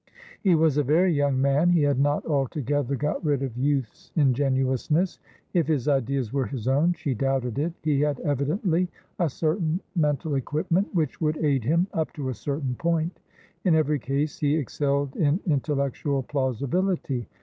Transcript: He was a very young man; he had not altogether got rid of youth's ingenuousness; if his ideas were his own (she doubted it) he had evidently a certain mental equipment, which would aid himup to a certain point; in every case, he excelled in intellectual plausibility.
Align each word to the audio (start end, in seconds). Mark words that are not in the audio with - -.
He 0.41 0.55
was 0.55 0.77
a 0.77 0.83
very 0.83 1.13
young 1.13 1.39
man; 1.39 1.69
he 1.69 1.83
had 1.83 1.99
not 1.99 2.25
altogether 2.25 2.95
got 2.95 3.23
rid 3.23 3.43
of 3.43 3.55
youth's 3.55 4.11
ingenuousness; 4.15 5.19
if 5.53 5.67
his 5.67 5.87
ideas 5.87 6.33
were 6.33 6.47
his 6.47 6.67
own 6.67 6.93
(she 6.93 7.13
doubted 7.13 7.59
it) 7.59 7.73
he 7.83 8.01
had 8.01 8.19
evidently 8.21 8.89
a 9.19 9.29
certain 9.29 9.79
mental 9.95 10.33
equipment, 10.33 10.87
which 10.95 11.21
would 11.21 11.37
aid 11.45 11.61
himup 11.61 12.13
to 12.13 12.29
a 12.29 12.33
certain 12.33 12.73
point; 12.73 13.19
in 13.63 13.75
every 13.75 13.99
case, 13.99 14.39
he 14.39 14.55
excelled 14.57 15.15
in 15.17 15.39
intellectual 15.45 16.23
plausibility. 16.23 17.27